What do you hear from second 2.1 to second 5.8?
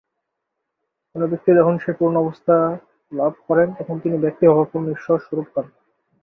অবস্থা লাভ করেন, তখন তিনি ব্যক্তিভাবাপন্ন ঈশ্বর-স্বরূপ হন।